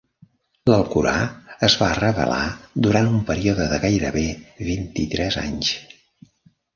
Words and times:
L'Alcorà 0.69 1.11
es 1.67 1.75
va 1.81 1.89
revelar 1.99 2.47
durant 2.87 3.09
un 3.17 3.21
període 3.27 3.67
de 3.73 3.77
gairebé 3.83 4.23
vint-i-tres 4.71 5.39
anys. 5.43 5.71